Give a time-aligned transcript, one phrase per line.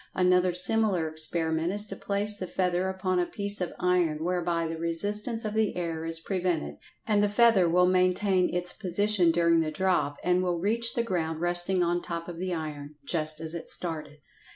[0.15, 4.79] Another similar experiment is to place the feather upon a piece of iron whereby the
[4.79, 9.69] resistance of the air is prevented, and the feather will maintain its position during the
[9.69, 13.67] drop, and will reach the ground resting on top of the iron, just as it
[13.67, 14.17] started.